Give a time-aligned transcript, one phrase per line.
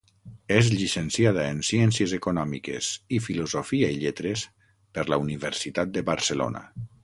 [0.53, 4.49] És llicenciada en Ciències Econòmiques i Filosofia i Lletres
[4.99, 6.69] per la Universitat de Barcelona.